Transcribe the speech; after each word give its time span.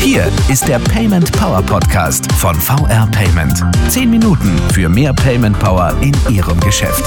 Hier 0.00 0.26
ist 0.48 0.66
der 0.66 0.78
Payment 0.78 1.30
Power 1.32 1.60
Podcast 1.62 2.30
von 2.32 2.54
VR 2.54 3.06
Payment. 3.12 3.62
Zehn 3.88 4.08
Minuten 4.08 4.58
für 4.72 4.88
mehr 4.88 5.12
Payment 5.12 5.58
Power 5.58 5.94
in 6.00 6.14
Ihrem 6.30 6.58
Geschäft. 6.60 7.04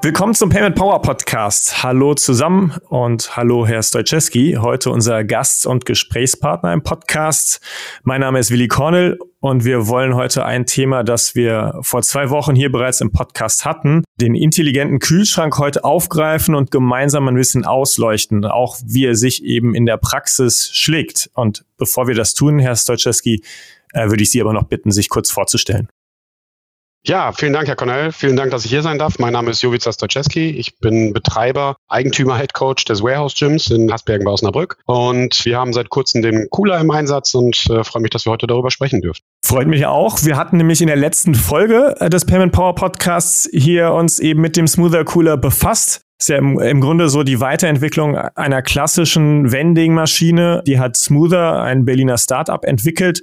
Willkommen 0.00 0.32
zum 0.32 0.48
Payment 0.48 0.76
Power 0.76 1.02
Podcast. 1.02 1.82
Hallo 1.82 2.14
zusammen 2.14 2.72
und 2.88 3.36
hallo 3.36 3.66
Herr 3.66 3.82
Stojczewski. 3.82 4.56
Heute 4.60 4.90
unser 4.90 5.24
Gast 5.24 5.66
und 5.66 5.86
Gesprächspartner 5.86 6.72
im 6.72 6.84
Podcast. 6.84 7.60
Mein 8.04 8.20
Name 8.20 8.38
ist 8.38 8.52
Willi 8.52 8.68
Cornell 8.68 9.18
und 9.40 9.64
wir 9.64 9.88
wollen 9.88 10.14
heute 10.14 10.44
ein 10.44 10.66
Thema, 10.66 11.02
das 11.02 11.34
wir 11.34 11.80
vor 11.82 12.02
zwei 12.02 12.30
Wochen 12.30 12.54
hier 12.54 12.70
bereits 12.70 13.00
im 13.00 13.10
Podcast 13.10 13.64
hatten, 13.64 14.04
den 14.20 14.36
intelligenten 14.36 15.00
Kühlschrank 15.00 15.58
heute 15.58 15.82
aufgreifen 15.82 16.54
und 16.54 16.70
gemeinsam 16.70 17.26
ein 17.26 17.34
bisschen 17.34 17.64
ausleuchten, 17.64 18.44
auch 18.44 18.76
wie 18.84 19.04
er 19.04 19.16
sich 19.16 19.42
eben 19.42 19.74
in 19.74 19.84
der 19.84 19.96
Praxis 19.96 20.70
schlägt. 20.72 21.28
Und 21.34 21.64
bevor 21.76 22.06
wir 22.06 22.14
das 22.14 22.34
tun, 22.34 22.60
Herr 22.60 22.76
Stojczewski, 22.76 23.42
äh, 23.94 24.08
würde 24.08 24.22
ich 24.22 24.30
Sie 24.30 24.40
aber 24.40 24.52
noch 24.52 24.68
bitten, 24.68 24.92
sich 24.92 25.08
kurz 25.08 25.32
vorzustellen. 25.32 25.88
Ja, 27.08 27.32
vielen 27.32 27.54
Dank, 27.54 27.66
Herr 27.68 27.74
Cornell. 27.74 28.12
Vielen 28.12 28.36
Dank, 28.36 28.50
dass 28.50 28.66
ich 28.66 28.70
hier 28.70 28.82
sein 28.82 28.98
darf. 28.98 29.18
Mein 29.18 29.32
Name 29.32 29.50
ist 29.50 29.62
Jovica 29.62 29.90
Stoczewski. 29.90 30.50
Ich 30.50 30.78
bin 30.78 31.14
Betreiber, 31.14 31.76
Eigentümer, 31.88 32.36
Head 32.36 32.52
Coach 32.52 32.84
des 32.84 33.02
Warehouse 33.02 33.34
Gyms 33.34 33.70
in 33.70 33.90
Hasbergen 33.90 34.26
bei 34.26 34.30
Osnabrück. 34.30 34.76
Und 34.84 35.42
wir 35.46 35.56
haben 35.56 35.72
seit 35.72 35.88
kurzem 35.88 36.20
den 36.20 36.48
Cooler 36.50 36.78
im 36.78 36.90
Einsatz 36.90 37.32
und 37.32 37.64
äh, 37.70 37.82
freue 37.82 38.02
mich, 38.02 38.10
dass 38.10 38.26
wir 38.26 38.32
heute 38.32 38.46
darüber 38.46 38.70
sprechen 38.70 39.00
dürfen. 39.00 39.22
Freut 39.42 39.68
mich 39.68 39.86
auch. 39.86 40.22
Wir 40.22 40.36
hatten 40.36 40.58
nämlich 40.58 40.82
in 40.82 40.88
der 40.88 40.96
letzten 40.96 41.34
Folge 41.34 41.96
äh, 41.98 42.10
des 42.10 42.26
Payment 42.26 42.52
Power 42.52 42.74
Podcasts 42.74 43.48
hier 43.54 43.92
uns 43.92 44.18
eben 44.18 44.42
mit 44.42 44.58
dem 44.58 44.68
Smoother 44.68 45.06
Cooler 45.06 45.38
befasst. 45.38 46.02
Ist 46.20 46.28
ja 46.28 46.36
im, 46.36 46.58
im 46.58 46.82
Grunde 46.82 47.08
so 47.08 47.22
die 47.22 47.40
Weiterentwicklung 47.40 48.16
einer 48.16 48.60
klassischen 48.60 49.50
Vending-Maschine. 49.50 50.62
Die 50.66 50.78
hat 50.78 50.96
Smoother, 50.96 51.62
ein 51.62 51.86
Berliner 51.86 52.18
Startup, 52.18 52.62
entwickelt 52.64 53.22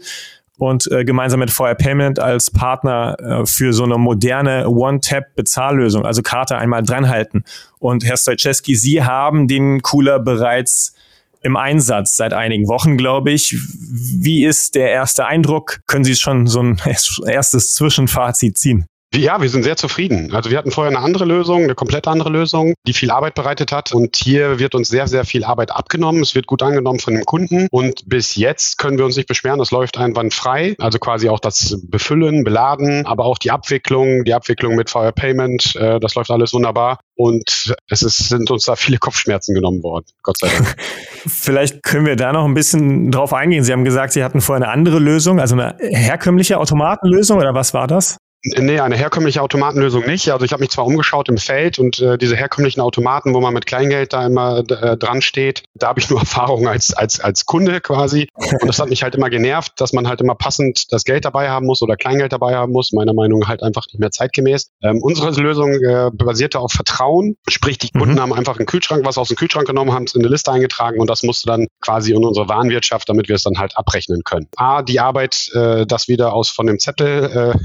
und 0.57 0.89
äh, 0.91 1.03
gemeinsam 1.03 1.39
mit 1.39 1.51
VR 1.51 1.75
Payment 1.75 2.19
als 2.19 2.51
Partner 2.51 3.17
äh, 3.19 3.45
für 3.45 3.73
so 3.73 3.83
eine 3.83 3.97
moderne 3.97 4.69
One-Tap-Bezahllösung, 4.69 6.05
also 6.05 6.21
Karte 6.21 6.57
einmal 6.57 6.83
dranhalten. 6.83 7.43
Und 7.79 8.05
Herr 8.05 8.17
Stojczewski, 8.17 8.75
Sie 8.75 9.03
haben 9.03 9.47
den 9.47 9.81
Cooler 9.81 10.19
bereits 10.19 10.95
im 11.41 11.57
Einsatz 11.57 12.15
seit 12.15 12.33
einigen 12.33 12.67
Wochen, 12.67 12.97
glaube 12.97 13.31
ich. 13.31 13.55
Wie 13.55 14.45
ist 14.45 14.75
der 14.75 14.89
erste 14.89 15.25
Eindruck? 15.27 15.81
Können 15.85 16.03
Sie 16.03 16.15
schon 16.15 16.47
so 16.47 16.61
ein 16.61 16.81
erstes 17.27 17.75
Zwischenfazit 17.75 18.57
ziehen? 18.57 18.85
Ja, 19.17 19.41
wir 19.41 19.49
sind 19.49 19.63
sehr 19.63 19.77
zufrieden. 19.77 20.33
Also 20.33 20.51
wir 20.51 20.57
hatten 20.57 20.71
vorher 20.71 20.95
eine 20.95 21.03
andere 21.03 21.25
Lösung, 21.25 21.63
eine 21.63 21.75
komplett 21.75 22.07
andere 22.07 22.29
Lösung, 22.29 22.73
die 22.85 22.93
viel 22.93 23.11
Arbeit 23.11 23.35
bereitet 23.35 23.71
hat. 23.71 23.93
Und 23.93 24.15
hier 24.15 24.59
wird 24.59 24.75
uns 24.75 24.89
sehr, 24.89 25.07
sehr 25.07 25.23
viel 25.23 25.43
Arbeit 25.43 25.71
abgenommen. 25.71 26.21
Es 26.21 26.35
wird 26.35 26.47
gut 26.47 26.61
angenommen 26.61 26.99
von 26.99 27.13
dem 27.13 27.23
Kunden. 27.23 27.67
Und 27.71 28.07
bis 28.07 28.35
jetzt 28.35 28.77
können 28.77 28.97
wir 28.97 29.05
uns 29.05 29.15
nicht 29.15 29.27
beschweren. 29.27 29.59
Das 29.59 29.71
läuft 29.71 29.97
einwandfrei. 29.97 30.75
Also 30.79 30.99
quasi 30.99 31.29
auch 31.29 31.39
das 31.39 31.79
Befüllen, 31.83 32.43
Beladen, 32.43 33.05
aber 33.05 33.25
auch 33.25 33.37
die 33.37 33.51
Abwicklung, 33.51 34.25
die 34.25 34.33
Abwicklung 34.33 34.75
mit 34.75 34.89
Fire 34.89 35.13
Payment. 35.13 35.75
Äh, 35.75 35.99
das 35.99 36.15
läuft 36.15 36.31
alles 36.31 36.53
wunderbar. 36.53 36.99
Und 37.15 37.73
es 37.89 38.01
ist, 38.01 38.29
sind 38.29 38.51
uns 38.51 38.65
da 38.65 38.75
viele 38.75 38.97
Kopfschmerzen 38.97 39.55
genommen 39.55 39.81
worden. 39.83 40.05
Gott 40.23 40.37
sei 40.37 40.49
Dank. 40.49 40.75
Vielleicht 41.27 41.81
können 41.83 42.05
wir 42.05 42.17
da 42.17 42.33
noch 42.33 42.45
ein 42.45 42.53
bisschen 42.53 43.11
drauf 43.11 43.33
eingehen. 43.33 43.63
Sie 43.63 43.71
haben 43.71 43.85
gesagt, 43.85 44.11
Sie 44.11 44.23
hatten 44.23 44.41
vorher 44.41 44.65
eine 44.65 44.73
andere 44.73 44.99
Lösung, 44.99 45.39
also 45.39 45.55
eine 45.55 45.77
herkömmliche 45.79 46.59
Automatenlösung 46.59 47.37
oder 47.37 47.53
was 47.53 47.73
war 47.73 47.87
das? 47.87 48.17
Nee, 48.45 48.79
eine 48.79 48.95
herkömmliche 48.95 49.41
Automatenlösung 49.41 50.05
nicht. 50.05 50.29
Also 50.29 50.45
ich 50.45 50.53
habe 50.53 50.61
mich 50.61 50.69
zwar 50.69 50.85
umgeschaut 50.85 51.29
im 51.29 51.37
Feld 51.37 51.79
und 51.79 51.99
äh, 51.99 52.17
diese 52.17 52.35
herkömmlichen 52.35 52.79
Automaten, 52.79 53.33
wo 53.33 53.41
man 53.41 53.55
mit 53.55 53.65
Kleingeld 53.65 54.13
da 54.13 54.23
immer 54.23 54.59
äh, 54.59 54.97
dran 54.97 55.23
steht, 55.23 55.63
da 55.73 55.87
habe 55.87 55.99
ich 55.99 56.11
nur 56.11 56.19
Erfahrung 56.25 56.67
als, 56.67 56.93
als, 56.93 57.19
als 57.19 57.45
Kunde 57.45 57.81
quasi. 57.81 58.27
Und 58.35 58.67
das 58.67 58.77
hat 58.77 58.89
mich 58.89 59.01
halt 59.01 59.15
immer 59.15 59.31
genervt, 59.31 59.73
dass 59.81 59.93
man 59.93 60.07
halt 60.07 60.21
immer 60.21 60.35
passend 60.35 60.91
das 60.91 61.05
Geld 61.05 61.25
dabei 61.25 61.49
haben 61.49 61.65
muss 61.65 61.81
oder 61.81 61.95
Kleingeld 61.95 62.33
dabei 62.33 62.55
haben 62.55 62.71
muss. 62.71 62.91
Meiner 62.91 63.13
Meinung 63.13 63.39
nach 63.39 63.47
halt 63.47 63.63
einfach 63.63 63.85
nicht 63.87 63.99
mehr 63.99 64.11
zeitgemäß. 64.11 64.69
Ähm, 64.83 64.99
unsere 65.01 65.31
Lösung 65.41 65.71
äh, 65.73 66.11
basierte 66.13 66.59
auf 66.59 66.71
Vertrauen. 66.71 67.37
Sprich, 67.49 67.79
die 67.79 67.89
Kunden 67.89 68.15
mhm. 68.15 68.19
haben 68.21 68.33
einfach 68.33 68.57
einen 68.57 68.67
Kühlschrank, 68.67 69.05
was 69.05 69.17
aus 69.17 69.29
dem 69.29 69.37
Kühlschrank 69.37 69.67
genommen, 69.67 69.91
haben 69.91 70.03
es 70.03 70.13
in 70.13 70.21
eine 70.21 70.29
Liste 70.29 70.51
eingetragen 70.51 70.99
und 70.99 71.09
das 71.09 71.23
musste 71.23 71.47
dann 71.47 71.65
quasi 71.81 72.13
in 72.13 72.23
unsere 72.23 72.47
Warenwirtschaft, 72.47 73.09
damit 73.09 73.27
wir 73.27 73.35
es 73.35 73.43
dann 73.43 73.57
halt 73.57 73.75
abrechnen 73.75 74.23
können. 74.23 74.47
A, 74.55 74.83
die 74.83 74.99
Arbeit, 74.99 75.49
äh, 75.55 75.87
das 75.87 76.07
wieder 76.07 76.33
aus 76.33 76.49
von 76.49 76.67
dem 76.67 76.77
Zettel 76.77 77.23
äh, 77.55 77.57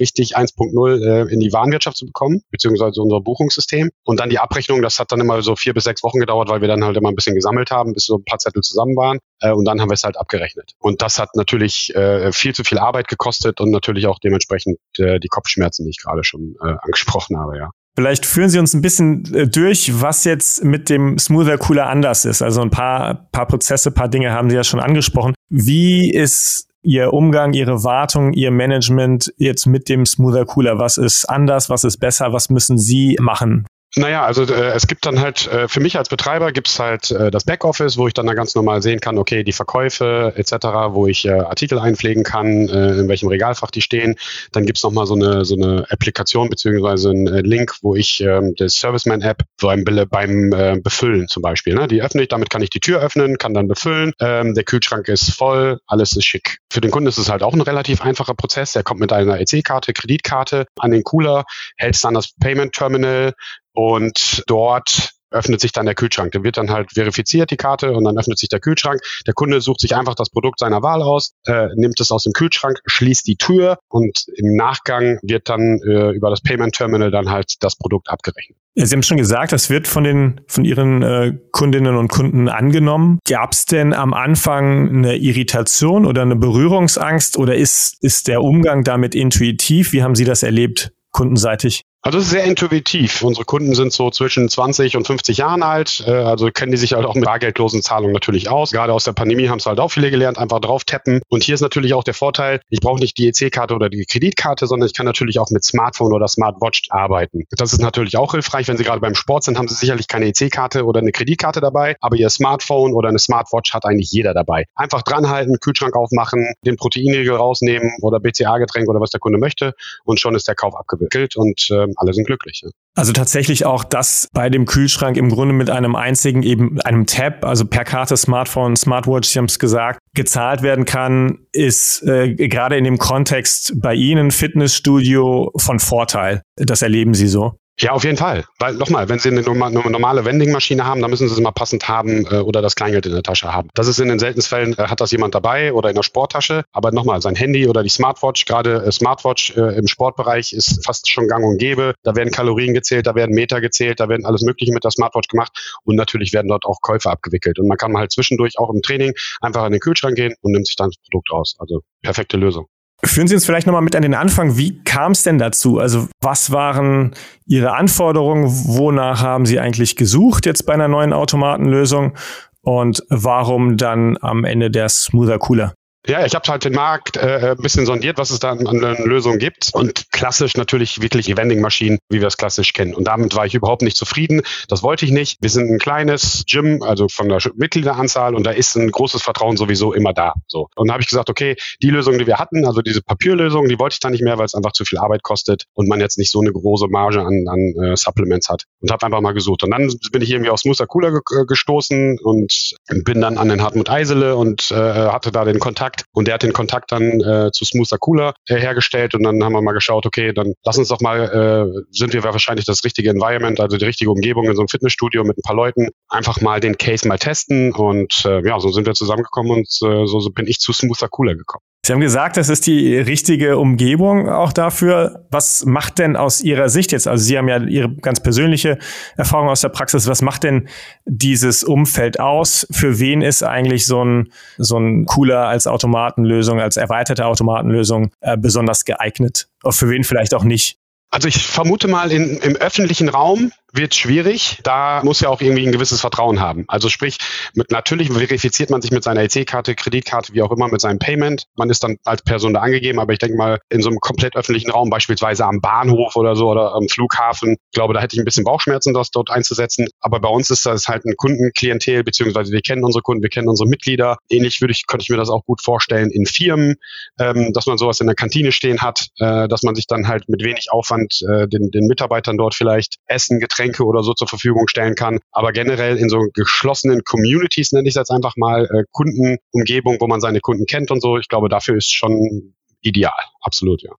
richtig 0.00 0.13
1.0 0.22 1.28
äh, 1.28 1.32
in 1.32 1.40
die 1.40 1.52
Warenwirtschaft 1.52 1.96
zu 1.96 2.06
bekommen, 2.06 2.42
beziehungsweise 2.50 3.00
unser 3.00 3.20
Buchungssystem. 3.20 3.90
Und 4.04 4.20
dann 4.20 4.30
die 4.30 4.38
Abrechnung, 4.38 4.82
das 4.82 4.98
hat 4.98 5.12
dann 5.12 5.20
immer 5.20 5.42
so 5.42 5.56
vier 5.56 5.74
bis 5.74 5.84
sechs 5.84 6.02
Wochen 6.02 6.20
gedauert, 6.20 6.48
weil 6.48 6.60
wir 6.60 6.68
dann 6.68 6.84
halt 6.84 6.96
immer 6.96 7.08
ein 7.08 7.14
bisschen 7.14 7.34
gesammelt 7.34 7.70
haben, 7.70 7.92
bis 7.92 8.06
so 8.06 8.16
ein 8.16 8.24
paar 8.24 8.38
Zettel 8.38 8.62
zusammen 8.62 8.96
waren. 8.96 9.18
Äh, 9.40 9.52
und 9.52 9.64
dann 9.64 9.80
haben 9.80 9.90
wir 9.90 9.94
es 9.94 10.04
halt 10.04 10.16
abgerechnet. 10.16 10.72
Und 10.78 11.02
das 11.02 11.18
hat 11.18 11.30
natürlich 11.34 11.94
äh, 11.94 12.32
viel 12.32 12.54
zu 12.54 12.64
viel 12.64 12.78
Arbeit 12.78 13.08
gekostet 13.08 13.60
und 13.60 13.70
natürlich 13.70 14.06
auch 14.06 14.18
dementsprechend 14.18 14.78
äh, 14.98 15.18
die 15.18 15.28
Kopfschmerzen, 15.28 15.84
die 15.84 15.90
ich 15.90 16.02
gerade 16.02 16.24
schon 16.24 16.54
äh, 16.62 16.74
angesprochen 16.82 17.38
habe, 17.38 17.58
ja. 17.58 17.70
Vielleicht 17.96 18.26
führen 18.26 18.48
Sie 18.48 18.58
uns 18.58 18.74
ein 18.74 18.82
bisschen 18.82 19.32
äh, 19.32 19.46
durch, 19.46 20.00
was 20.00 20.24
jetzt 20.24 20.64
mit 20.64 20.90
dem 20.90 21.16
Smoother 21.18 21.58
Cooler 21.58 21.86
anders 21.86 22.24
ist. 22.24 22.42
Also 22.42 22.60
ein 22.60 22.70
paar, 22.70 23.28
paar 23.30 23.46
Prozesse, 23.46 23.92
paar 23.92 24.08
Dinge 24.08 24.32
haben 24.32 24.50
Sie 24.50 24.56
ja 24.56 24.64
schon 24.64 24.80
angesprochen. 24.80 25.34
Wie 25.48 26.10
ist 26.10 26.68
Ihr 26.84 27.14
Umgang, 27.14 27.54
Ihre 27.54 27.82
Wartung, 27.82 28.34
Ihr 28.34 28.50
Management 28.50 29.32
jetzt 29.38 29.66
mit 29.66 29.88
dem 29.88 30.04
Smoother 30.04 30.44
Cooler? 30.44 30.78
Was 30.78 30.98
ist 30.98 31.24
anders? 31.24 31.70
Was 31.70 31.82
ist 31.82 31.96
besser? 31.96 32.32
Was 32.32 32.50
müssen 32.50 32.78
Sie 32.78 33.16
machen? 33.20 33.66
Naja, 33.96 34.24
also 34.24 34.42
äh, 34.42 34.72
es 34.72 34.88
gibt 34.88 35.06
dann 35.06 35.20
halt, 35.20 35.46
äh, 35.46 35.68
für 35.68 35.78
mich 35.78 35.96
als 35.96 36.08
Betreiber 36.08 36.50
gibt 36.50 36.66
es 36.68 36.80
halt 36.80 37.12
äh, 37.12 37.30
das 37.30 37.44
Backoffice, 37.44 37.96
wo 37.96 38.08
ich 38.08 38.14
dann 38.14 38.26
da 38.26 38.34
ganz 38.34 38.54
normal 38.56 38.82
sehen 38.82 39.00
kann, 39.00 39.18
okay, 39.18 39.44
die 39.44 39.52
Verkäufe 39.52 40.32
etc., 40.36 40.66
wo 40.90 41.06
ich 41.06 41.24
äh, 41.26 41.30
Artikel 41.30 41.78
einpflegen 41.78 42.24
kann, 42.24 42.68
äh, 42.68 42.94
in 42.94 43.08
welchem 43.08 43.28
Regalfach 43.28 43.70
die 43.70 43.82
stehen. 43.82 44.16
Dann 44.50 44.66
gibt's 44.66 44.80
es 44.80 44.84
nochmal 44.84 45.06
so 45.06 45.14
eine, 45.14 45.44
so 45.44 45.54
eine 45.54 45.86
Applikation 45.90 46.50
beziehungsweise 46.50 47.10
einen 47.10 47.28
äh, 47.28 47.40
Link, 47.42 47.76
wo 47.82 47.94
ich 47.94 48.20
ähm, 48.20 48.54
das 48.56 48.74
Serviceman-App 48.74 49.42
beim, 49.60 49.84
beim 49.84 50.52
äh, 50.52 50.80
Befüllen 50.82 51.28
zum 51.28 51.42
Beispiel, 51.42 51.74
ne, 51.74 51.86
die 51.86 52.02
öffne 52.02 52.22
ich, 52.22 52.28
damit 52.28 52.50
kann 52.50 52.62
ich 52.62 52.70
die 52.70 52.80
Tür 52.80 53.00
öffnen, 53.00 53.38
kann 53.38 53.54
dann 53.54 53.68
befüllen, 53.68 54.12
ähm, 54.20 54.54
der 54.54 54.64
Kühlschrank 54.64 55.06
ist 55.06 55.30
voll, 55.30 55.78
alles 55.86 56.16
ist 56.16 56.24
schick. 56.24 56.58
Für 56.68 56.80
den 56.80 56.90
Kunden 56.90 57.08
ist 57.08 57.18
es 57.18 57.30
halt 57.30 57.44
auch 57.44 57.54
ein 57.54 57.60
relativ 57.60 58.00
einfacher 58.00 58.34
Prozess. 58.34 58.72
Der 58.72 58.82
kommt 58.82 58.98
mit 58.98 59.12
einer 59.12 59.38
EC-Karte, 59.38 59.92
Kreditkarte 59.92 60.66
an 60.80 60.90
den 60.90 61.04
Cooler, 61.04 61.44
hält 61.76 62.02
dann 62.02 62.14
das 62.14 62.32
Payment-Terminal, 62.40 63.34
und 63.74 64.44
dort 64.46 65.14
öffnet 65.34 65.60
sich 65.60 65.72
dann 65.72 65.86
der 65.86 65.94
Kühlschrank. 65.94 66.32
Der 66.32 66.44
wird 66.44 66.56
dann 66.56 66.70
halt 66.70 66.92
verifiziert, 66.92 67.50
die 67.50 67.56
Karte, 67.56 67.92
und 67.92 68.04
dann 68.04 68.16
öffnet 68.16 68.38
sich 68.38 68.48
der 68.48 68.60
Kühlschrank. 68.60 69.00
Der 69.26 69.34
Kunde 69.34 69.60
sucht 69.60 69.80
sich 69.80 69.94
einfach 69.96 70.14
das 70.14 70.30
Produkt 70.30 70.60
seiner 70.60 70.82
Wahl 70.82 71.02
aus, 71.02 71.34
äh, 71.46 71.68
nimmt 71.74 72.00
es 72.00 72.10
aus 72.10 72.22
dem 72.22 72.32
Kühlschrank, 72.32 72.78
schließt 72.86 73.26
die 73.26 73.36
Tür 73.36 73.78
und 73.88 74.26
im 74.36 74.54
Nachgang 74.56 75.18
wird 75.22 75.48
dann 75.48 75.80
äh, 75.86 76.10
über 76.12 76.30
das 76.30 76.40
Payment 76.40 76.74
Terminal 76.74 77.10
dann 77.10 77.30
halt 77.30 77.54
das 77.60 77.76
Produkt 77.76 78.08
abgerechnet. 78.08 78.56
Sie 78.76 78.94
haben 78.94 79.02
schon 79.02 79.16
gesagt, 79.16 79.52
das 79.52 79.70
wird 79.70 79.86
von 79.86 80.04
den 80.04 80.40
von 80.48 80.64
Ihren 80.64 81.02
äh, 81.02 81.32
Kundinnen 81.52 81.96
und 81.96 82.08
Kunden 82.08 82.48
angenommen. 82.48 83.18
Gab 83.28 83.52
es 83.52 83.66
denn 83.66 83.92
am 83.92 84.12
Anfang 84.12 84.88
eine 84.88 85.16
Irritation 85.16 86.06
oder 86.06 86.22
eine 86.22 86.36
Berührungsangst 86.36 87.36
oder 87.38 87.54
ist 87.54 87.96
ist 88.02 88.26
der 88.28 88.42
Umgang 88.42 88.82
damit 88.82 89.14
intuitiv? 89.14 89.92
Wie 89.92 90.02
haben 90.02 90.16
Sie 90.16 90.24
das 90.24 90.42
erlebt, 90.42 90.92
kundenseitig? 91.12 91.82
Also 92.06 92.18
es 92.18 92.24
ist 92.24 92.32
sehr 92.32 92.44
intuitiv. 92.44 93.22
Unsere 93.22 93.46
Kunden 93.46 93.74
sind 93.74 93.90
so 93.90 94.10
zwischen 94.10 94.50
20 94.50 94.98
und 94.98 95.06
50 95.06 95.38
Jahren 95.38 95.62
alt, 95.62 96.04
äh, 96.06 96.10
also 96.10 96.50
kennen 96.50 96.70
die 96.70 96.76
sich 96.76 96.92
halt 96.92 97.06
auch 97.06 97.14
mit 97.14 97.24
bargeldlosen 97.24 97.80
Zahlungen 97.80 98.12
natürlich 98.12 98.50
aus. 98.50 98.72
Gerade 98.72 98.92
aus 98.92 99.04
der 99.04 99.14
Pandemie 99.14 99.48
haben 99.48 99.58
es 99.58 99.64
halt 99.64 99.80
auch 99.80 99.88
viele 99.88 100.10
gelernt, 100.10 100.36
einfach 100.36 100.60
drauf 100.60 100.84
tappen. 100.84 101.22
Und 101.30 101.42
hier 101.42 101.54
ist 101.54 101.62
natürlich 101.62 101.94
auch 101.94 102.04
der 102.04 102.12
Vorteil, 102.12 102.60
ich 102.68 102.80
brauche 102.80 103.00
nicht 103.00 103.16
die 103.16 103.28
EC-Karte 103.28 103.74
oder 103.74 103.88
die 103.88 104.04
Kreditkarte, 104.04 104.66
sondern 104.66 104.86
ich 104.86 104.92
kann 104.92 105.06
natürlich 105.06 105.38
auch 105.38 105.48
mit 105.48 105.64
Smartphone 105.64 106.12
oder 106.12 106.28
Smartwatch 106.28 106.82
arbeiten. 106.90 107.46
Das 107.52 107.72
ist 107.72 107.80
natürlich 107.80 108.18
auch 108.18 108.32
hilfreich. 108.32 108.68
Wenn 108.68 108.76
Sie 108.76 108.84
gerade 108.84 109.00
beim 109.00 109.14
Sport 109.14 109.44
sind, 109.44 109.56
haben 109.56 109.68
Sie 109.68 109.74
sicherlich 109.74 110.06
keine 110.06 110.26
EC-Karte 110.26 110.84
oder 110.84 111.00
eine 111.00 111.10
Kreditkarte 111.10 111.62
dabei, 111.62 111.96
aber 112.02 112.16
Ihr 112.16 112.28
Smartphone 112.28 112.92
oder 112.92 113.08
eine 113.08 113.18
Smartwatch 113.18 113.72
hat 113.72 113.86
eigentlich 113.86 114.10
jeder 114.10 114.34
dabei. 114.34 114.66
Einfach 114.74 115.00
dranhalten, 115.00 115.58
Kühlschrank 115.58 115.96
aufmachen, 115.96 116.52
den 116.66 116.76
Proteinriegel 116.76 117.34
rausnehmen 117.34 117.92
oder 118.02 118.20
BCA-Getränk 118.20 118.90
oder 118.90 119.00
was 119.00 119.08
der 119.08 119.20
Kunde 119.20 119.38
möchte 119.38 119.72
und 120.04 120.20
schon 120.20 120.34
ist 120.34 120.46
der 120.48 120.54
Kauf 120.54 120.76
abgewickelt 120.76 121.36
und 121.36 121.70
alle 121.96 122.12
sind 122.12 122.26
glücklich. 122.26 122.60
Ja. 122.62 122.70
Also 122.96 123.12
tatsächlich 123.12 123.66
auch 123.66 123.84
das 123.84 124.28
bei 124.32 124.50
dem 124.50 124.66
Kühlschrank 124.66 125.16
im 125.16 125.28
Grunde 125.28 125.54
mit 125.54 125.70
einem 125.70 125.96
einzigen, 125.96 126.42
eben 126.42 126.80
einem 126.80 127.06
Tab, 127.06 127.44
also 127.44 127.64
per 127.64 127.84
Karte, 127.84 128.16
Smartphone, 128.16 128.76
Smartwatch, 128.76 129.28
Sie 129.28 129.38
haben 129.38 129.46
es 129.46 129.58
gesagt, 129.58 129.98
gezahlt 130.14 130.62
werden 130.62 130.84
kann, 130.84 131.38
ist 131.52 132.02
äh, 132.02 132.34
gerade 132.34 132.76
in 132.76 132.84
dem 132.84 132.98
Kontext 132.98 133.80
bei 133.80 133.94
Ihnen 133.94 134.30
Fitnessstudio 134.30 135.50
von 135.56 135.80
Vorteil. 135.80 136.42
Das 136.56 136.82
erleben 136.82 137.14
Sie 137.14 137.26
so. 137.26 137.54
Ja, 137.80 137.90
auf 137.90 138.04
jeden 138.04 138.16
Fall. 138.16 138.44
Weil 138.60 138.74
nochmal, 138.74 139.08
wenn 139.08 139.18
Sie 139.18 139.30
eine, 139.30 139.42
normale 139.42 140.24
Vending-Maschine 140.24 140.86
haben, 140.86 141.02
dann 141.02 141.10
müssen 141.10 141.26
Sie 141.26 141.32
es 141.32 141.40
immer 141.40 141.50
passend 141.50 141.88
haben 141.88 142.24
äh, 142.30 142.36
oder 142.36 142.62
das 142.62 142.76
Kleingeld 142.76 143.04
in 143.06 143.12
der 143.12 143.24
Tasche 143.24 143.52
haben. 143.52 143.68
Das 143.74 143.88
ist 143.88 143.98
in 143.98 144.08
den 144.08 144.20
seltensten 144.20 144.56
Fällen, 144.56 144.78
äh, 144.78 144.88
hat 144.88 145.00
das 145.00 145.10
jemand 145.10 145.34
dabei 145.34 145.72
oder 145.72 145.88
in 145.88 145.96
der 145.96 146.04
Sporttasche. 146.04 146.64
Aber 146.72 146.92
nochmal, 146.92 147.20
sein 147.20 147.34
Handy 147.34 147.66
oder 147.66 147.82
die 147.82 147.88
Smartwatch, 147.88 148.44
gerade 148.44 148.84
äh, 148.84 148.92
Smartwatch 148.92 149.56
äh, 149.56 149.76
im 149.76 149.88
Sportbereich 149.88 150.52
ist 150.52 150.84
fast 150.86 151.10
schon 151.10 151.26
gang 151.26 151.44
und 151.44 151.58
gäbe. 151.58 151.94
Da 152.04 152.14
werden 152.14 152.30
Kalorien 152.30 152.74
gezählt, 152.74 153.08
da 153.08 153.16
werden 153.16 153.34
Meter 153.34 153.60
gezählt, 153.60 153.98
da 153.98 154.08
werden 154.08 154.24
alles 154.24 154.42
Mögliche 154.42 154.72
mit 154.72 154.84
der 154.84 154.92
Smartwatch 154.92 155.26
gemacht 155.26 155.80
und 155.82 155.96
natürlich 155.96 156.32
werden 156.32 156.48
dort 156.48 156.66
auch 156.66 156.80
Käufe 156.80 157.10
abgewickelt. 157.10 157.58
Und 157.58 157.66
man 157.66 157.76
kann 157.76 157.96
halt 157.96 158.12
zwischendurch 158.12 158.56
auch 158.56 158.70
im 158.72 158.82
Training 158.82 159.14
einfach 159.40 159.66
in 159.66 159.72
den 159.72 159.80
Kühlschrank 159.80 160.14
gehen 160.14 160.34
und 160.42 160.52
nimmt 160.52 160.68
sich 160.68 160.76
dann 160.76 160.90
das 160.90 160.98
Produkt 161.10 161.32
raus. 161.32 161.56
Also 161.58 161.82
perfekte 162.02 162.36
Lösung. 162.36 162.68
Führen 163.06 163.28
Sie 163.28 163.34
uns 163.34 163.44
vielleicht 163.44 163.66
nochmal 163.66 163.82
mit 163.82 163.94
an 163.96 164.02
den 164.02 164.14
Anfang. 164.14 164.56
Wie 164.56 164.82
kam 164.82 165.12
es 165.12 165.22
denn 165.22 165.38
dazu? 165.38 165.78
Also 165.78 166.08
was 166.20 166.50
waren 166.50 167.14
Ihre 167.46 167.74
Anforderungen? 167.74 168.46
Wonach 168.48 169.22
haben 169.22 169.46
Sie 169.46 169.60
eigentlich 169.60 169.96
gesucht 169.96 170.46
jetzt 170.46 170.64
bei 170.64 170.74
einer 170.74 170.88
neuen 170.88 171.12
Automatenlösung? 171.12 172.16
Und 172.62 173.04
warum 173.10 173.76
dann 173.76 174.16
am 174.20 174.44
Ende 174.44 174.70
der 174.70 174.88
Smoother 174.88 175.38
Cooler? 175.38 175.74
Ja, 176.06 176.26
ich 176.26 176.34
habe 176.34 176.46
halt 176.48 176.64
den 176.64 176.74
Markt 176.74 177.16
äh, 177.16 177.54
ein 177.56 177.62
bisschen 177.62 177.86
sondiert, 177.86 178.18
was 178.18 178.30
es 178.30 178.38
da 178.38 178.50
an, 178.50 178.66
an 178.66 179.04
Lösungen 179.04 179.38
gibt. 179.38 179.70
Und 179.72 180.12
klassisch 180.12 180.54
natürlich 180.54 181.00
wirklich 181.00 181.34
Vending-Maschinen, 181.34 181.98
wie 182.10 182.20
wir 182.20 182.28
es 182.28 182.36
klassisch 182.36 182.74
kennen. 182.74 182.94
Und 182.94 183.04
damit 183.04 183.34
war 183.34 183.46
ich 183.46 183.54
überhaupt 183.54 183.80
nicht 183.80 183.96
zufrieden. 183.96 184.42
Das 184.68 184.82
wollte 184.82 185.06
ich 185.06 185.12
nicht. 185.12 185.38
Wir 185.40 185.48
sind 185.48 185.70
ein 185.70 185.78
kleines 185.78 186.44
Gym, 186.46 186.82
also 186.82 187.08
von 187.08 187.30
der 187.30 187.40
Mitgliederanzahl 187.54 188.34
und 188.34 188.44
da 188.44 188.50
ist 188.50 188.76
ein 188.76 188.90
großes 188.90 189.22
Vertrauen 189.22 189.56
sowieso 189.56 189.94
immer 189.94 190.12
da. 190.12 190.34
So. 190.46 190.68
Und 190.76 190.88
da 190.88 190.94
habe 190.94 191.02
ich 191.02 191.08
gesagt, 191.08 191.30
okay, 191.30 191.56
die 191.82 191.88
Lösung, 191.88 192.18
die 192.18 192.26
wir 192.26 192.38
hatten, 192.38 192.66
also 192.66 192.82
diese 192.82 193.00
Papierlösung, 193.00 193.68
die 193.68 193.78
wollte 193.78 193.94
ich 193.94 194.00
da 194.00 194.10
nicht 194.10 194.22
mehr, 194.22 194.36
weil 194.36 194.44
es 194.44 194.54
einfach 194.54 194.72
zu 194.72 194.84
viel 194.84 194.98
Arbeit 194.98 195.22
kostet 195.22 195.64
und 195.72 195.88
man 195.88 196.00
jetzt 196.00 196.18
nicht 196.18 196.30
so 196.30 196.40
eine 196.40 196.52
große 196.52 196.88
Marge 196.88 197.20
an, 197.20 197.46
an 197.48 197.74
äh, 197.82 197.96
Supplements 197.96 198.50
hat. 198.50 198.64
Und 198.80 198.90
habe 198.90 199.06
einfach 199.06 199.22
mal 199.22 199.32
gesucht. 199.32 199.62
Und 199.62 199.70
dann 199.70 199.90
bin 200.12 200.20
ich 200.20 200.30
irgendwie 200.30 200.50
aus 200.50 200.60
Smoother 200.60 200.86
Cooler 200.86 201.12
ge 201.12 201.20
äh, 201.30 201.46
gestoßen 201.46 202.18
und 202.22 202.74
bin 203.04 203.22
dann 203.22 203.38
an 203.38 203.48
den 203.48 203.62
Hartmut 203.62 203.88
Eisele 203.88 204.36
und 204.36 204.70
äh, 204.70 204.74
hatte 204.74 205.32
da 205.32 205.46
den 205.46 205.58
Kontakt 205.58 205.93
Kontakt. 205.94 206.04
Und 206.12 206.26
der 206.26 206.34
hat 206.34 206.42
den 206.42 206.52
Kontakt 206.52 206.92
dann 206.92 207.20
äh, 207.20 207.50
zu 207.52 207.64
Smoother 207.64 207.98
Cooler 207.98 208.34
äh, 208.48 208.56
hergestellt. 208.56 209.14
Und 209.14 209.22
dann 209.22 209.42
haben 209.42 209.52
wir 209.52 209.62
mal 209.62 209.72
geschaut, 209.72 210.06
okay, 210.06 210.32
dann 210.32 210.54
lass 210.64 210.78
uns 210.78 210.88
doch 210.88 211.00
mal, 211.00 211.20
äh, 211.20 211.84
sind 211.90 212.12
wir 212.12 212.24
wahrscheinlich 212.24 212.64
das 212.64 212.84
richtige 212.84 213.10
Environment, 213.10 213.60
also 213.60 213.76
die 213.76 213.84
richtige 213.84 214.10
Umgebung 214.10 214.44
in 214.46 214.54
so 214.54 214.62
einem 214.62 214.68
Fitnessstudio 214.68 215.24
mit 215.24 215.38
ein 215.38 215.42
paar 215.42 215.56
Leuten, 215.56 215.88
einfach 216.08 216.40
mal 216.40 216.60
den 216.60 216.78
Case 216.78 217.06
mal 217.06 217.18
testen. 217.18 217.72
Und 217.72 218.24
äh, 218.24 218.46
ja, 218.46 218.58
so 218.60 218.70
sind 218.70 218.86
wir 218.86 218.94
zusammengekommen 218.94 219.52
und 219.52 219.66
äh, 219.66 220.06
so, 220.06 220.20
so 220.20 220.30
bin 220.30 220.46
ich 220.46 220.58
zu 220.58 220.72
Smoother 220.72 221.08
Cooler 221.08 221.34
gekommen. 221.34 221.64
Sie 221.86 221.92
haben 221.92 222.00
gesagt, 222.00 222.38
das 222.38 222.48
ist 222.48 222.66
die 222.66 222.96
richtige 222.96 223.58
Umgebung 223.58 224.30
auch 224.30 224.54
dafür. 224.54 225.26
Was 225.30 225.66
macht 225.66 225.98
denn 225.98 226.16
aus 226.16 226.40
Ihrer 226.40 226.70
Sicht 226.70 226.92
jetzt, 226.92 227.06
also 227.06 227.22
Sie 227.22 227.36
haben 227.36 227.46
ja 227.46 227.58
Ihre 227.58 227.94
ganz 227.96 228.20
persönliche 228.20 228.78
Erfahrung 229.18 229.50
aus 229.50 229.60
der 229.60 229.68
Praxis, 229.68 230.06
was 230.06 230.22
macht 230.22 230.44
denn 230.44 230.66
dieses 231.04 231.62
Umfeld 231.62 232.20
aus? 232.20 232.66
Für 232.70 233.00
wen 233.00 233.20
ist 233.20 233.42
eigentlich 233.42 233.84
so 233.84 234.02
ein, 234.02 234.32
so 234.56 234.78
ein 234.78 235.04
cooler 235.04 235.46
als 235.46 235.66
Automatenlösung, 235.66 236.58
als 236.58 236.78
erweiterte 236.78 237.26
Automatenlösung 237.26 238.12
äh, 238.22 238.38
besonders 238.38 238.86
geeignet? 238.86 239.48
Für 239.68 239.90
wen 239.90 240.04
vielleicht 240.04 240.32
auch 240.32 240.44
nicht? 240.44 240.78
Also 241.10 241.28
ich 241.28 241.46
vermute 241.46 241.86
mal, 241.86 242.10
in, 242.10 242.38
im 242.38 242.56
öffentlichen 242.56 243.10
Raum 243.10 243.52
wird 243.76 243.94
schwierig. 243.94 244.58
Da 244.62 245.02
muss 245.04 245.20
ja 245.20 245.28
auch 245.28 245.40
irgendwie 245.40 245.66
ein 245.66 245.72
gewisses 245.72 246.00
Vertrauen 246.00 246.40
haben. 246.40 246.64
Also 246.68 246.88
sprich, 246.88 247.18
mit, 247.54 247.70
natürlich 247.70 248.10
verifiziert 248.10 248.70
man 248.70 248.82
sich 248.82 248.90
mit 248.90 249.04
seiner 249.04 249.22
EC-Karte, 249.22 249.74
Kreditkarte, 249.74 250.32
wie 250.32 250.42
auch 250.42 250.52
immer, 250.52 250.68
mit 250.68 250.80
seinem 250.80 250.98
Payment. 250.98 251.44
Man 251.56 251.70
ist 251.70 251.84
dann 251.84 251.96
als 252.04 252.22
Person 252.22 252.54
da 252.54 252.60
angegeben, 252.60 252.98
aber 252.98 253.12
ich 253.12 253.18
denke 253.18 253.36
mal, 253.36 253.60
in 253.68 253.82
so 253.82 253.88
einem 253.88 253.98
komplett 253.98 254.36
öffentlichen 254.36 254.70
Raum, 254.70 254.90
beispielsweise 254.90 255.44
am 255.44 255.60
Bahnhof 255.60 256.16
oder 256.16 256.36
so 256.36 256.48
oder 256.50 256.74
am 256.74 256.88
Flughafen, 256.88 257.56
glaube, 257.74 257.92
da 257.92 258.00
hätte 258.00 258.16
ich 258.16 258.22
ein 258.22 258.24
bisschen 258.24 258.44
Bauchschmerzen, 258.44 258.94
das 258.94 259.10
dort 259.10 259.30
einzusetzen. 259.30 259.88
Aber 260.00 260.20
bei 260.20 260.28
uns 260.28 260.48
ist 260.48 260.64
das 260.64 260.88
halt 260.88 261.04
ein 261.04 261.14
Kundenklientel, 261.16 262.02
beziehungsweise 262.04 262.52
wir 262.52 262.62
kennen 262.62 262.84
unsere 262.84 263.02
Kunden, 263.02 263.22
wir 263.22 263.28
kennen 263.28 263.48
unsere 263.48 263.68
Mitglieder. 263.68 264.16
Ähnlich 264.30 264.60
würde 264.62 264.72
ich, 264.72 264.86
könnte 264.86 265.02
ich 265.02 265.10
mir 265.10 265.18
das 265.18 265.28
auch 265.28 265.44
gut 265.44 265.60
vorstellen 265.62 266.10
in 266.10 266.24
Firmen, 266.24 266.76
ähm, 267.20 267.52
dass 267.52 267.66
man 267.66 267.76
sowas 267.76 268.00
in 268.00 268.06
der 268.06 268.16
Kantine 268.16 268.52
stehen 268.52 268.80
hat, 268.80 269.08
äh, 269.18 269.48
dass 269.48 269.62
man 269.62 269.74
sich 269.74 269.86
dann 269.86 270.08
halt 270.08 270.28
mit 270.28 270.42
wenig 270.42 270.68
Aufwand 270.70 271.20
äh, 271.28 271.46
den, 271.48 271.70
den 271.70 271.86
Mitarbeitern 271.86 272.38
dort 272.38 272.54
vielleicht 272.54 272.96
Essen, 273.06 273.40
Getränke, 273.40 273.63
Getränke 273.64 273.84
oder 273.84 274.02
so 274.02 274.14
zur 274.14 274.28
Verfügung 274.28 274.68
stellen 274.68 274.94
kann. 274.94 275.18
Aber 275.32 275.52
generell 275.52 275.96
in 275.96 276.08
so 276.08 276.20
geschlossenen 276.34 277.02
Communities, 277.04 277.72
nenne 277.72 277.88
ich 277.88 277.92
es 277.92 277.96
jetzt 277.96 278.10
einfach 278.10 278.34
mal, 278.36 278.64
äh, 278.66 278.84
Kundenumgebung, 278.92 279.96
wo 280.00 280.06
man 280.06 280.20
seine 280.20 280.40
Kunden 280.40 280.66
kennt 280.66 280.90
und 280.90 281.00
so, 281.00 281.18
ich 281.18 281.28
glaube, 281.28 281.48
dafür 281.48 281.76
ist 281.76 281.92
schon 281.92 282.54
ideal. 282.80 283.12
Absolut, 283.40 283.82
ja. 283.82 283.92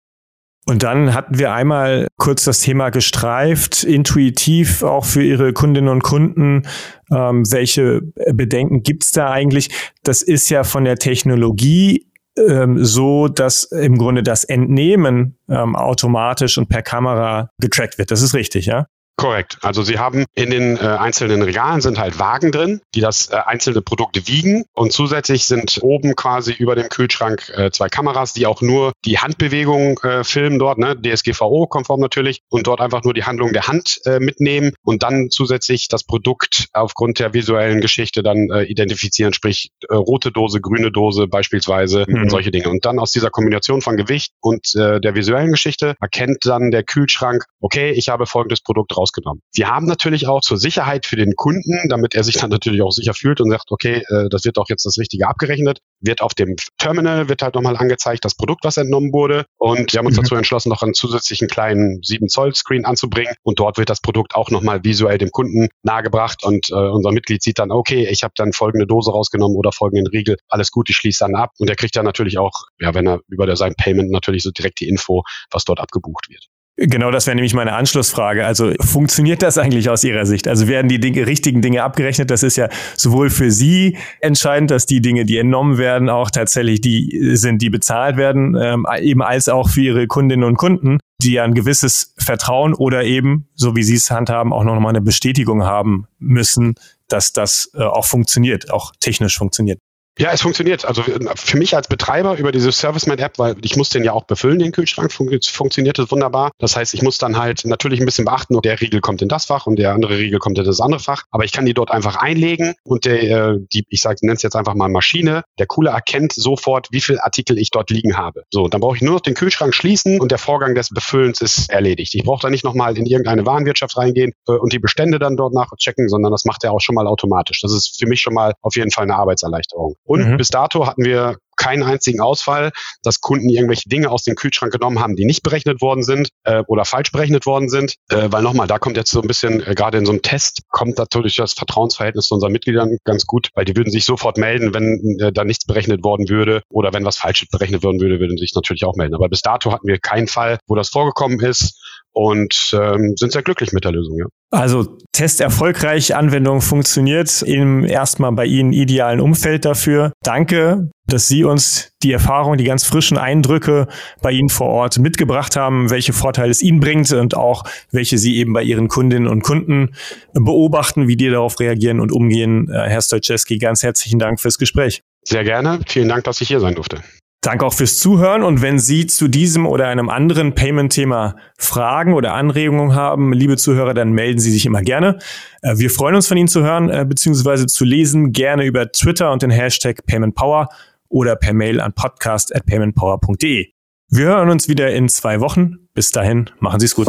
Und 0.68 0.82
dann 0.82 1.14
hatten 1.14 1.38
wir 1.38 1.54
einmal 1.54 2.08
kurz 2.18 2.44
das 2.44 2.60
Thema 2.60 2.90
gestreift, 2.90 3.84
intuitiv 3.84 4.82
auch 4.82 5.06
für 5.06 5.22
Ihre 5.22 5.54
Kundinnen 5.54 5.90
und 5.90 6.02
Kunden. 6.02 6.64
Ähm, 7.12 7.44
welche 7.52 8.02
Bedenken 8.34 8.82
gibt's 8.82 9.12
da 9.12 9.30
eigentlich? 9.30 9.70
Das 10.04 10.24
ist 10.24 10.50
ja 10.50 10.64
von 10.64 10.84
der 10.84 10.96
Technologie 10.96 12.08
ähm, 12.36 12.84
so, 12.84 13.28
dass 13.28 13.66
im 13.66 14.00
Grunde 14.00 14.24
das 14.24 14.44
Entnehmen 14.44 15.38
ähm, 15.50 15.76
automatisch 15.76 16.58
und 16.58 16.68
per 16.68 16.82
Kamera 16.82 17.52
getrackt 17.60 18.00
wird. 18.00 18.10
Das 18.10 18.24
ist 18.24 18.34
richtig, 18.34 18.66
ja? 18.66 18.88
Korrekt. 19.18 19.60
Also 19.62 19.82
Sie 19.82 19.98
haben 19.98 20.26
in 20.36 20.50
den 20.50 20.76
äh, 20.76 20.82
einzelnen 20.82 21.42
Regalen 21.42 21.80
sind 21.80 21.98
halt 21.98 22.20
Wagen 22.20 22.52
drin, 22.52 22.82
die 22.94 23.00
das 23.00 23.30
äh, 23.30 23.38
einzelne 23.38 23.82
Produkt 23.82 24.28
wiegen 24.28 24.66
und 24.74 24.92
zusätzlich 24.92 25.46
sind 25.46 25.80
oben 25.82 26.18
quasi 26.18 26.52
über 26.52 26.76
dem 26.76 26.90
Kühlschrank 26.90 27.50
äh, 27.56 27.72
zwei 27.72 27.88
Kameras, 27.88 28.34
die 28.34 28.46
auch 28.46 28.62
nur 28.62 28.92
die 29.06 29.20
Handbewegung 29.20 30.00
äh, 30.00 30.26
filmen 30.26 30.60
dort, 30.60 30.80
ne, 30.80 31.00
DSGVO-konform 31.02 32.02
natürlich 32.02 32.42
und 32.50 32.68
dort 32.68 32.82
einfach 32.82 33.06
nur 33.06 33.14
die 33.14 33.24
Handlung 33.24 33.54
der 33.54 33.68
Hand 33.68 34.02
äh, 34.04 34.20
mitnehmen 34.20 34.74
und 34.84 35.02
dann 35.02 35.30
zusätzlich 35.30 35.88
das 35.88 36.04
Produkt 36.04 36.68
aufgrund 36.74 37.20
der 37.20 37.34
visuellen 37.34 37.80
Geschichte 37.80 38.22
dann 38.22 38.50
äh, 38.50 38.64
identifizieren, 38.64 39.32
sprich 39.32 39.70
äh, 39.88 39.96
rote 39.96 40.34
Dose, 40.34 40.60
grüne 40.60 40.92
Dose 40.92 41.28
beispielsweise 41.28 42.04
mhm. 42.06 42.24
und 42.24 42.30
solche 42.32 42.52
Dinge. 42.52 42.70
Und 42.70 42.84
dann 42.84 43.00
aus 43.00 43.12
dieser 43.12 43.30
Kombination 43.30 43.82
von 43.82 43.96
Gewicht 43.96 44.34
und 44.42 44.76
äh, 44.76 45.00
der 45.00 45.16
visuellen 45.16 45.52
Geschichte 45.52 45.96
erkennt 46.02 46.46
dann 46.46 46.70
der 46.70 46.84
Kühlschrank, 46.84 47.46
okay, 47.62 47.92
ich 47.92 48.10
habe 48.10 48.26
folgendes 48.26 48.60
Produkt 48.60 48.94
drauf 48.94 49.05
rausgenommen. 49.06 49.42
Wir 49.54 49.70
haben 49.70 49.86
natürlich 49.86 50.28
auch 50.28 50.42
zur 50.42 50.58
Sicherheit 50.58 51.06
für 51.06 51.16
den 51.16 51.36
Kunden, 51.36 51.88
damit 51.90 52.16
er 52.16 52.24
sich 52.24 52.36
dann 52.36 52.50
natürlich 52.50 52.82
auch 52.82 52.92
sicher 52.92 53.14
fühlt 53.14 53.42
und 53.42 53.52
sagt, 53.52 53.72
okay, 53.72 54.04
äh, 54.10 54.30
das 54.30 54.46
wird 54.46 54.58
doch 54.58 54.70
jetzt 54.70 54.86
das 54.86 54.98
Richtige 54.98 55.28
abgerechnet, 55.28 55.80
wird 56.00 56.22
auf 56.22 56.34
dem 56.34 56.56
Terminal, 56.78 57.30
wird 57.30 57.42
halt 57.42 57.56
nochmal 57.56 57.78
angezeigt, 57.78 58.26
das 58.26 58.36
Produkt, 58.36 58.64
was 58.64 58.78
entnommen 58.78 59.14
wurde. 59.14 59.46
Und 59.58 59.94
wir 59.94 60.00
haben 60.00 60.08
uns 60.08 60.18
mhm. 60.18 60.24
dazu 60.24 60.36
entschlossen, 60.36 60.70
noch 60.70 60.82
einen 60.82 60.94
zusätzlichen 60.94 61.48
kleinen 61.48 62.02
7 62.04 62.28
Zoll 62.28 62.54
Screen 62.56 62.86
anzubringen. 62.86 63.36
Und 63.44 63.60
dort 63.60 63.78
wird 63.78 63.90
das 63.90 64.02
Produkt 64.02 64.36
auch 64.36 64.50
nochmal 64.50 64.84
visuell 64.84 65.18
dem 65.18 65.32
Kunden 65.32 65.70
nahegebracht. 65.84 66.44
Und 66.44 66.70
äh, 66.70 66.76
unser 66.76 67.12
Mitglied 67.12 67.42
sieht 67.42 67.60
dann, 67.60 67.72
okay, 67.72 68.08
ich 68.10 68.24
habe 68.24 68.34
dann 68.36 68.54
folgende 68.54 68.88
Dose 68.88 69.12
rausgenommen 69.12 69.56
oder 69.56 69.72
folgenden 69.72 70.08
Riegel. 70.08 70.38
Alles 70.48 70.72
gut, 70.72 70.90
ich 70.90 70.96
schließe 70.96 71.20
dann 71.20 71.36
ab. 71.36 71.52
Und 71.60 71.70
er 71.70 71.76
kriegt 71.76 71.96
dann 71.96 72.06
natürlich 72.06 72.38
auch, 72.38 72.66
ja, 72.80 72.94
wenn 72.94 73.08
er 73.08 73.20
über 73.28 73.56
sein 73.56 73.76
Payment 73.76 74.12
natürlich 74.12 74.44
so 74.44 74.52
direkt 74.52 74.80
die 74.80 74.90
Info, 74.90 75.24
was 75.52 75.66
dort 75.66 75.80
abgebucht 75.80 76.30
wird. 76.30 76.48
Genau, 76.78 77.10
das 77.10 77.26
wäre 77.26 77.36
nämlich 77.36 77.54
meine 77.54 77.72
Anschlussfrage. 77.74 78.46
Also 78.46 78.74
funktioniert 78.82 79.42
das 79.42 79.58
eigentlich 79.58 79.90
aus 79.90 80.04
Ihrer 80.04 80.26
Sicht? 80.26 80.46
Also 80.46 80.68
werden 80.68 80.90
die 80.90 81.00
Dinge, 81.00 81.26
richtigen 81.26 81.62
Dinge 81.62 81.84
abgerechnet? 81.84 82.30
Das 82.30 82.44
ist 82.44 82.58
ja 82.58 82.68
sowohl 82.98 83.30
für 83.30 83.50
Sie 83.50 83.98
entscheidend, 84.20 84.72
dass 84.72 84.86
die 84.86 85.00
Dinge, 85.00 85.24
die 85.24 85.38
entnommen 85.38 85.78
werden, 85.78 86.10
auch 86.10 86.30
tatsächlich 86.30 86.82
die 86.82 87.32
sind, 87.36 87.62
die 87.62 87.70
bezahlt 87.70 88.18
werden, 88.18 88.58
ähm, 88.62 88.86
eben 89.00 89.22
als 89.22 89.48
auch 89.48 89.70
für 89.70 89.82
Ihre 89.82 90.08
Kundinnen 90.08 90.44
und 90.44 90.58
Kunden, 90.58 91.00
die 91.22 91.34
ja 91.34 91.46
ein 91.46 91.54
gewisses 91.54 92.14
Vertrauen 92.18 92.74
oder 92.74 93.06
eben, 93.06 93.48
so 93.54 93.78
wie 93.78 93.84
Sie 93.84 93.96
es 93.96 94.12
handhaben, 94.12 94.52
auch 94.52 94.66
noch 94.66 94.78
mal 94.78 94.90
eine 94.90 95.02
Bestätigung 95.02 95.64
haben 95.64 96.08
müssen, 96.20 96.76
dass 97.08 97.32
das 97.32 97.72
äh, 97.74 97.84
auch 97.84 98.06
funktioniert, 98.06 98.70
auch 98.74 98.92
technisch 99.00 99.38
funktioniert. 99.38 99.80
Ja, 100.18 100.32
es 100.32 100.42
funktioniert. 100.42 100.86
Also 100.86 101.04
für 101.04 101.58
mich 101.58 101.76
als 101.76 101.90
Betreiber 101.90 102.38
über 102.38 102.54
diese 102.54 102.72
ServiceMan-App, 102.72 103.38
weil 103.38 103.56
ich 103.62 103.76
muss 103.76 103.90
den 103.90 104.06
ja 104.06 104.14
auch 104.14 104.24
befüllen, 104.24 104.60
den 104.60 104.72
Kühlschrank, 104.72 105.12
fun 105.12 105.30
funktioniert 105.42 106.00
es 106.00 106.10
wunderbar. 106.10 106.52
Das 106.58 106.78
heißt, 106.78 106.94
ich 106.94 107.02
muss 107.02 107.18
dann 107.18 107.38
halt 107.38 107.66
natürlich 107.66 108.00
ein 108.00 108.06
bisschen 108.06 108.24
beachten, 108.24 108.58
der 108.62 108.80
Riegel 108.80 109.02
kommt 109.02 109.22
in 109.22 109.28
das 109.28 109.46
Fach 109.46 109.68
und 109.68 109.78
der 109.78 109.94
andere 109.94 110.18
Riegel 110.18 110.40
kommt 110.40 110.58
in 110.58 110.64
das 110.64 110.80
andere 110.80 111.02
Fach. 111.02 111.24
Aber 111.32 111.44
ich 111.44 111.52
kann 111.52 111.66
die 111.66 111.74
dort 111.74 111.92
einfach 111.92 112.16
einlegen 112.16 112.76
und 112.84 113.04
der, 113.04 113.24
äh, 113.24 113.60
die, 113.74 113.86
ich 113.90 114.02
sage, 114.02 114.20
nenne 114.22 114.36
es 114.36 114.42
jetzt 114.42 114.56
einfach 114.56 114.74
mal 114.74 114.88
Maschine, 114.88 115.44
der 115.60 115.66
Cooler 115.66 115.92
erkennt 115.92 116.32
sofort, 116.32 116.88
wie 116.92 117.02
viel 117.02 117.20
Artikel 117.20 117.58
ich 117.58 117.72
dort 117.72 117.90
liegen 117.90 118.16
habe. 118.16 118.44
So, 118.52 118.70
dann 118.70 118.80
brauche 118.80 118.96
ich 118.96 119.02
nur 119.02 119.16
noch 119.16 119.22
den 119.22 119.34
Kühlschrank 119.34 119.76
schließen 119.76 120.22
und 120.22 120.32
der 120.32 120.38
Vorgang 120.38 120.76
des 120.76 120.90
Befüllens 120.90 121.42
ist 121.42 121.70
erledigt. 121.70 122.16
Ich 122.16 122.24
brauche 122.24 122.42
da 122.42 122.50
nicht 122.50 122.64
nochmal 122.64 122.98
in 122.98 123.06
irgendeine 123.06 123.46
Warenwirtschaft 123.46 123.98
reingehen 123.98 124.32
äh, 124.48 124.54
und 124.54 124.72
die 124.72 124.80
Bestände 124.80 125.20
dann 125.20 125.36
dort 125.36 125.54
nachchecken, 125.54 126.08
sondern 126.08 126.32
das 126.32 126.46
macht 126.46 126.64
er 126.64 126.72
auch 126.72 126.82
schon 126.82 126.96
mal 126.96 127.08
automatisch. 127.08 127.60
Das 127.62 127.74
ist 127.74 128.00
für 128.00 128.08
mich 128.08 128.22
schon 128.22 128.34
mal 128.34 128.54
auf 128.62 128.78
jeden 128.78 128.92
Fall 128.92 129.04
eine 129.04 129.16
Arbeitserleichterung. 129.16 129.98
Und 130.06 130.30
mhm. 130.30 130.38
bis 130.38 130.50
dato 130.50 130.88
hatten 130.88 131.04
wir 131.04 131.38
keinen 131.56 131.84
einzigen 131.84 132.22
Ausfall, 132.22 132.72
dass 133.04 133.22
Kunden 133.22 133.50
irgendwelche 133.50 133.90
Dinge 133.90 134.10
aus 134.10 134.24
dem 134.24 134.36
Kühlschrank 134.36 134.72
genommen 134.72 135.00
haben, 135.00 135.16
die 135.16 135.26
nicht 135.26 135.44
berechnet 135.44 135.82
worden 135.82 136.04
sind 136.04 136.30
äh, 136.44 136.64
oder 136.68 136.86
falsch 136.86 137.12
berechnet 137.12 137.46
worden 137.46 137.70
sind. 137.70 137.96
Äh, 138.10 138.28
weil 138.32 138.42
nochmal, 138.42 138.68
da 138.68 138.80
kommt 138.80 138.98
jetzt 138.98 139.12
so 139.12 139.22
ein 139.22 139.28
bisschen, 139.28 139.62
äh, 139.66 139.76
gerade 139.76 139.98
in 139.98 140.06
so 140.06 140.12
einem 140.12 140.22
Test, 140.22 140.62
kommt 140.70 140.98
natürlich 140.98 141.36
das 141.36 141.54
Vertrauensverhältnis 141.54 142.26
zu 142.26 142.36
unseren 142.36 142.52
Mitgliedern 142.52 142.98
ganz 143.04 143.26
gut, 143.26 143.50
weil 143.54 143.66
die 143.66 143.76
würden 143.76 143.92
sich 143.92 144.06
sofort 144.06 144.38
melden, 144.38 144.74
wenn 144.74 145.20
äh, 145.20 145.32
da 145.32 145.44
nichts 145.44 145.66
berechnet 145.66 146.04
worden 146.04 146.30
würde 146.30 146.62
oder 146.70 146.94
wenn 146.94 147.06
was 147.06 147.18
falsch 147.18 147.46
berechnet 147.52 147.84
worden 147.84 148.00
würde, 148.00 148.20
würden 148.20 148.38
sich 148.38 148.54
natürlich 148.56 148.86
auch 148.86 148.96
melden. 148.96 149.16
Aber 149.16 149.30
bis 149.30 149.42
dato 149.42 149.72
hatten 149.72 149.88
wir 149.88 150.00
keinen 150.00 150.28
Fall, 150.28 150.60
wo 150.68 150.76
das 150.76 150.90
vorgekommen 150.90 151.40
ist. 151.40 151.80
und 152.16 152.74
ähm, 152.80 153.16
sind 153.18 153.34
sehr 153.34 153.44
glücklich 153.44 153.74
mit 153.74 153.84
der 153.84 153.92
Lösung. 153.92 154.18
Ja. 154.18 154.26
Also 154.52 154.98
Test 155.12 155.42
erfolgreich, 155.42 156.16
Anwendung 156.16 156.62
funktioniert 156.62 157.42
im 157.42 157.84
erstmal 157.84 158.32
bei 158.32 158.46
Ihnen 158.46 158.72
idealen 158.72 159.20
Umfeld 159.20 159.66
dafür. 159.66 160.14
Danke, 160.24 160.90
dass 161.08 161.28
Sie 161.28 161.44
uns 161.44 161.92
die 162.04 162.12
Erfahrung, 162.12 162.58
die 162.58 162.64
ganz 162.64 162.84
frischen 162.84 163.18
Eindrücke 163.18 163.88
bei 164.22 164.32
Ihnen 164.32 164.50
vor 164.50 164.68
Ort 164.68 164.98
mitgebracht 165.00 165.56
haben, 165.56 165.90
welche 165.90 166.14
Vorteile 166.14 166.52
es 166.52 166.62
Ihnen 166.62 166.80
bringt 166.80 167.12
und 167.12 167.36
auch 167.36 167.64
welche 167.92 168.18
Sie 168.18 168.38
eben 168.38 168.54
bei 168.54 168.64
Ihren 168.64 168.88
Kundinnen 168.88 169.28
und 169.28 169.44
Kunden 169.44 169.96
beobachten, 170.34 171.08
wie 171.08 171.16
die 171.16 171.30
darauf 171.30 171.60
reagieren 171.60 172.00
und 172.00 172.12
umgehen. 172.12 172.70
Äh, 172.70 172.90
Herr 172.90 173.02
Stolczewski, 173.02 173.58
ganz 173.58 173.84
herzlichen 173.84 174.20
Dank 174.20 174.40
fürs 174.40 174.58
Gespräch. 174.58 175.04
Sehr 175.24 175.44
gerne. 175.44 175.80
Vielen 175.88 176.10
Dank, 176.10 176.24
dass 176.24 176.42
ich 176.42 176.48
hier 176.48 176.60
sein 176.60 176.76
durfte. 176.76 177.02
Danke 177.46 177.64
auch 177.64 177.76
fürs 177.76 178.00
Zuhören 178.00 178.42
und 178.42 178.64
wenn 178.64 178.80
Sie 178.80 179.06
zu 179.06 179.28
diesem 179.28 179.68
oder 179.68 179.88
einem 179.88 180.10
anderen 180.10 180.56
Payment-Thema 180.56 181.36
Fragen 181.60 182.16
oder 182.16 182.34
Anregungen 182.34 182.96
haben, 182.96 183.34
liebe 183.34 183.56
Zuhörer, 183.56 183.94
dann 183.94 184.14
melden 184.14 184.40
Sie 184.40 184.52
sich 184.52 184.66
immer 184.66 184.82
gerne. 184.82 185.20
Äh, 185.62 185.78
wir 185.78 185.92
freuen 185.92 186.16
uns 186.16 186.28
von 186.28 186.38
Ihnen 186.38 186.48
zu 186.48 186.64
hören 186.64 186.90
äh, 186.90 187.06
bzw. 187.08 187.68
zu 187.68 187.86
lesen, 187.86 188.32
gerne 188.32 188.66
über 188.66 188.92
Twitter 188.92 189.32
und 189.32 189.44
den 189.44 189.52
Hashtag 189.52 190.04
PaymentPower 190.08 190.70
oder 191.10 191.36
per 191.36 191.54
Mail 191.54 191.80
an 191.82 191.94
podcast@paymentpower.de. 191.94 193.68
Wir 194.10 194.26
hören 194.26 194.50
uns 194.50 194.68
wieder 194.68 194.92
in 194.94 195.10
zwei 195.10 195.40
Wochen. 195.40 195.88
Bis 195.94 196.12
dahin, 196.12 196.50
machen 196.60 196.80
Sie 196.80 196.86
es 196.86 196.96
gut. 196.96 197.08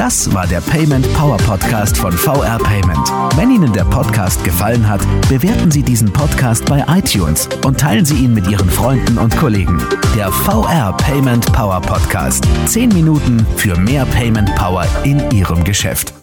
Das 0.00 0.32
war 0.32 0.46
der 0.46 0.62
Payment 0.62 1.06
Power 1.12 1.36
Podcast 1.36 1.98
von 1.98 2.10
VR 2.10 2.56
Payment. 2.56 3.06
Wenn 3.36 3.50
Ihnen 3.50 3.70
der 3.74 3.84
Podcast 3.84 4.42
gefallen 4.44 4.88
hat, 4.88 5.02
bewerten 5.28 5.70
Sie 5.70 5.82
diesen 5.82 6.10
Podcast 6.10 6.64
bei 6.64 6.82
iTunes 6.88 7.50
und 7.66 7.78
teilen 7.78 8.06
Sie 8.06 8.24
ihn 8.24 8.32
mit 8.32 8.48
Ihren 8.48 8.70
Freunden 8.70 9.18
und 9.18 9.36
Kollegen. 9.36 9.78
Der 10.16 10.30
VR 10.32 10.96
Payment 10.96 11.52
Power 11.52 11.82
Podcast. 11.82 12.48
Zehn 12.64 12.88
Minuten 12.90 13.44
für 13.56 13.76
mehr 13.76 14.06
Payment 14.06 14.54
Power 14.54 14.86
in 15.04 15.30
Ihrem 15.32 15.64
Geschäft. 15.64 16.14